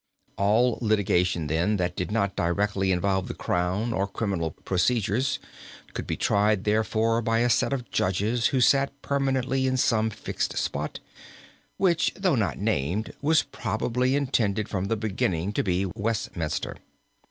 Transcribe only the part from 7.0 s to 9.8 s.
by a set of judges who sat permanently in